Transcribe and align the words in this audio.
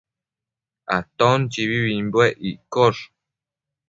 Aton 0.97 1.39
chibibimbuec 1.51 2.35
iccosh 2.51 3.01